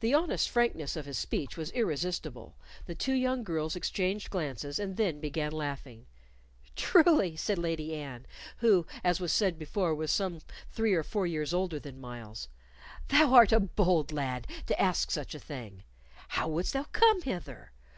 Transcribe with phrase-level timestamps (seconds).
[0.00, 5.20] The honest frankness of his speech was irresistible; the two girls exchanged glances and then
[5.20, 6.06] began laughing.
[6.74, 8.26] "Truly," said Lady Anne,
[8.60, 12.48] who, as was said before, was some three or four years older than Myles,
[13.08, 15.82] "thou art a bold lad to ask such a thing.
[16.28, 17.72] How wouldst thou come hither?